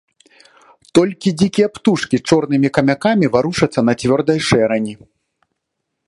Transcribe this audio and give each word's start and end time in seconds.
Толькі 0.99 1.33
дзікія 1.41 1.67
птушкі 1.75 2.17
чорнымі 2.31 2.69
камякамі 2.77 3.25
варушацца 3.35 3.79
на 3.91 3.95
цвёрдай 4.05 4.39
шэрані. 4.47 4.93